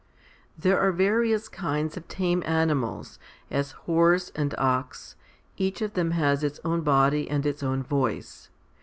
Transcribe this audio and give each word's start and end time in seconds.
There 0.57 0.79
are 0.79 0.91
various 0.91 1.47
kinds 1.47 1.95
of 1.95 2.07
tame 2.07 2.41
animals, 2.47 3.19
as 3.51 3.73
horse 3.85 4.31
and 4.35 4.55
ox. 4.57 5.15
Each 5.57 5.79
of 5.83 5.93
them 5.93 6.09
has 6.09 6.43
its 6.43 6.59
own 6.65 6.81
body 6.81 7.29
and 7.29 7.45
its 7.45 7.61
own 7.61 7.83
voice. 7.83 8.49